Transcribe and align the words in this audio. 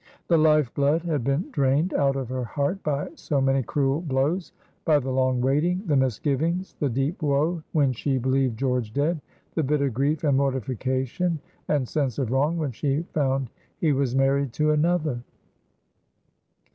The 0.29 0.37
life 0.39 0.73
blood 0.73 1.03
had 1.03 1.23
been 1.23 1.51
drained 1.51 1.93
out 1.93 2.15
of 2.15 2.27
her 2.29 2.43
heart 2.43 2.81
by 2.81 3.09
so 3.13 3.39
many 3.39 3.61
cruel 3.61 4.01
blows, 4.01 4.51
by 4.83 4.97
the 4.97 5.11
long 5.11 5.41
waiting, 5.41 5.83
the 5.85 5.95
misgivings, 5.95 6.73
the 6.79 6.89
deep 6.89 7.21
woe 7.21 7.61
when 7.73 7.91
she 7.93 8.17
believed 8.17 8.57
George 8.57 8.93
dead, 8.95 9.21
the 9.53 9.61
bitter 9.61 9.91
grief 9.91 10.23
and 10.23 10.37
mortification 10.37 11.37
and 11.67 11.87
sense 11.87 12.17
of 12.17 12.31
wrong 12.31 12.57
when 12.57 12.71
she 12.71 13.03
found 13.13 13.51
he 13.77 13.93
was 13.93 14.15
married 14.15 14.53
to 14.53 14.71
another. 14.71 15.21